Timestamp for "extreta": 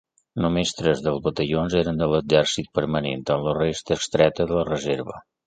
3.99-4.51